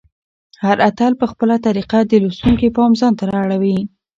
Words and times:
هر 0.63 0.77
اتل 0.89 1.13
په 1.21 1.25
خپله 1.31 1.55
طریقه 1.67 1.99
د 2.03 2.13
لوستونکي 2.23 2.67
پام 2.77 2.91
ځانته 3.01 3.25
اړوي. 3.41 3.77